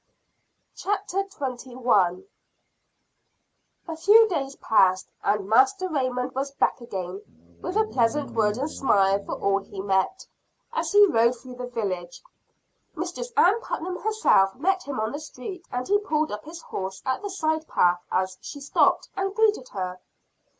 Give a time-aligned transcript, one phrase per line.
[0.75, 1.19] CHAPTER XXI.
[1.19, 2.25] A Night Interview.
[3.87, 7.21] A few days passed and Master Raymond was back again;
[7.61, 10.25] with a pleasant word and smile for all he met,
[10.73, 12.23] as he rode through the village.
[12.95, 17.03] Mistress Ann Putnam herself met him on the street and he pulled up his horse
[17.05, 19.99] at the side path as she stopped, and greeted her.